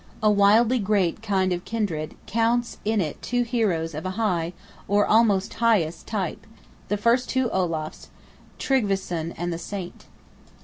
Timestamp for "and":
9.37-9.53